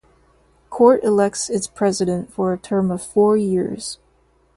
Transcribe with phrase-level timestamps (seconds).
[0.71, 3.99] Court elects its President for a term of four years.